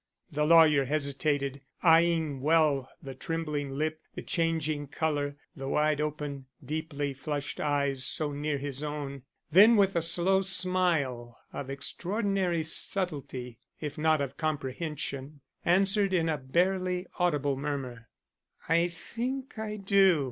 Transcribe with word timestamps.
The 0.31 0.45
lawyer 0.47 0.85
hesitated, 0.85 1.61
eying 1.83 2.41
well 2.41 2.89
the 3.03 3.13
trembling 3.13 3.69
lip, 3.77 4.01
the 4.15 4.23
changing 4.23 4.87
color, 4.87 5.37
the 5.55 5.67
wide 5.69 6.01
open, 6.01 6.47
deeply 6.65 7.13
flushed 7.13 7.59
eyes 7.59 8.03
so 8.03 8.31
near 8.31 8.57
his 8.57 8.81
own; 8.83 9.21
then 9.51 9.75
with 9.75 9.95
a 9.95 10.01
slow 10.01 10.41
smile 10.41 11.37
of 11.53 11.69
extraordinary 11.69 12.63
subtlety, 12.63 13.59
if 13.79 13.95
not 13.95 14.21
of 14.21 14.37
comprehension, 14.37 15.41
answered 15.63 16.13
in 16.15 16.29
a 16.29 16.37
barely 16.39 17.05
audible 17.19 17.55
murmur: 17.55 18.09
"I 18.67 18.87
think 18.87 19.59
I 19.59 19.75
do. 19.75 20.19